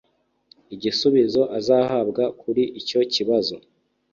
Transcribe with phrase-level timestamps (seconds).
[0.75, 3.55] igisubizo azahabwa kuri icyo kibazo